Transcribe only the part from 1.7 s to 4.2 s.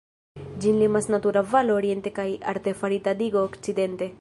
oriente kaj artefarita digo okcidente.